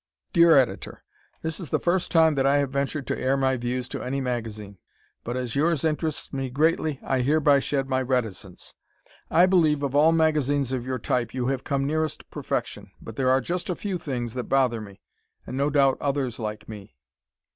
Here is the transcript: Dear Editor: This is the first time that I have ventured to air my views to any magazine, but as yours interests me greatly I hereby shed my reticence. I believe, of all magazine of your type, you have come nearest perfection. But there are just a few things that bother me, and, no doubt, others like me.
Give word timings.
Dear 0.33 0.57
Editor: 0.57 1.03
This 1.43 1.59
is 1.59 1.69
the 1.69 1.77
first 1.79 2.09
time 2.09 2.33
that 2.33 2.47
I 2.47 2.57
have 2.57 2.71
ventured 2.71 3.05
to 3.05 3.19
air 3.19 3.37
my 3.37 3.55
views 3.55 3.87
to 3.89 4.01
any 4.01 4.19
magazine, 4.19 4.79
but 5.23 5.37
as 5.37 5.55
yours 5.55 5.85
interests 5.85 6.33
me 6.33 6.49
greatly 6.49 6.99
I 7.03 7.19
hereby 7.21 7.59
shed 7.59 7.87
my 7.87 8.01
reticence. 8.01 8.73
I 9.29 9.45
believe, 9.45 9.83
of 9.83 9.93
all 9.93 10.11
magazine 10.11 10.63
of 10.73 10.87
your 10.87 10.97
type, 10.97 11.35
you 11.35 11.49
have 11.49 11.63
come 11.63 11.85
nearest 11.85 12.31
perfection. 12.31 12.89
But 12.99 13.15
there 13.15 13.29
are 13.29 13.41
just 13.41 13.69
a 13.69 13.75
few 13.75 13.99
things 13.99 14.33
that 14.33 14.45
bother 14.45 14.81
me, 14.81 15.01
and, 15.45 15.55
no 15.55 15.69
doubt, 15.69 15.99
others 16.01 16.39
like 16.39 16.67
me. 16.67 16.95